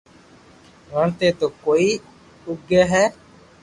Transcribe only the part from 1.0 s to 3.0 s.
تي تو ڪوئي اوگي